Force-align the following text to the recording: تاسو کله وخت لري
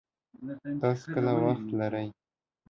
تاسو 0.81 1.05
کله 1.15 1.31
وخت 1.43 1.67
لري 1.79 2.07